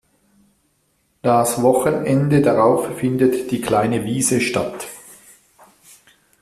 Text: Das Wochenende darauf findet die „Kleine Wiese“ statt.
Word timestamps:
Das 1.21 1.61
Wochenende 1.61 2.41
darauf 2.41 2.87
findet 2.97 3.51
die 3.51 3.61
„Kleine 3.61 4.03
Wiese“ 4.03 4.41
statt. 4.41 4.87